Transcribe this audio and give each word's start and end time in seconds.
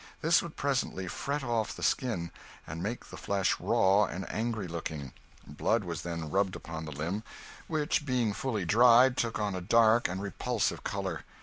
This 0.21 0.41
would 0.41 0.55
presently 0.55 1.07
fret 1.07 1.43
off 1.43 1.75
the 1.75 1.83
skin, 1.83 2.31
and 2.65 2.81
make 2.81 3.11
the 3.11 3.17
flesh 3.17 3.59
raw 3.59 4.05
and 4.05 4.27
angry 4.31 4.67
looking; 4.67 5.13
blood 5.45 5.83
was 5.83 6.01
then 6.01 6.31
rubbed 6.31 6.55
upon 6.55 6.85
the 6.85 6.91
limb, 6.91 7.21
which, 7.67 8.03
being 8.03 8.33
fully 8.33 8.65
dried, 8.65 9.15
took 9.15 9.37
on 9.37 9.53
a 9.53 9.61
dark 9.61 10.07
and 10.09 10.19
repulsive 10.19 10.83
colour. 10.83 11.23